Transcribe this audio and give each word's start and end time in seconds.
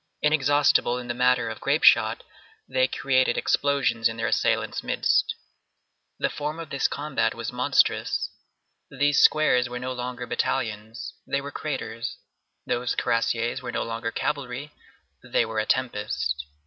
Inexhaustible 0.23 0.97
in 0.97 1.07
the 1.09 1.13
matter 1.13 1.47
of 1.47 1.59
grape 1.61 1.83
shot, 1.83 2.23
they 2.67 2.87
created 2.87 3.37
explosions 3.37 4.09
in 4.09 4.17
their 4.17 4.25
assailants' 4.25 4.81
midst. 4.81 5.35
The 6.17 6.31
form 6.31 6.57
of 6.59 6.71
this 6.71 6.87
combat 6.87 7.35
was 7.35 7.51
monstrous. 7.53 8.31
These 8.89 9.19
squares 9.19 9.69
were 9.69 9.77
no 9.77 9.93
longer 9.93 10.25
battalions, 10.25 11.13
they 11.27 11.39
were 11.39 11.51
craters; 11.51 12.17
those 12.65 12.95
cuirassiers 12.95 13.61
were 13.61 13.71
no 13.71 13.83
longer 13.83 14.09
cavalry, 14.09 14.71
they 15.21 15.45
were 15.45 15.59
a 15.59 15.67
tempest. 15.67 16.47